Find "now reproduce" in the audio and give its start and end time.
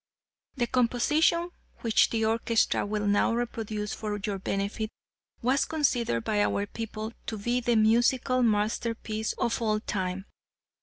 3.05-3.93